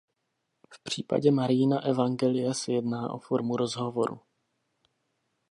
[0.73, 4.19] V případě Mariina evangelia se jedná o formu rozhovoru.